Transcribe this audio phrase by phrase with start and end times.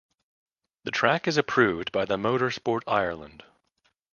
[0.83, 3.43] The track is approved by the Motorsport Ireland.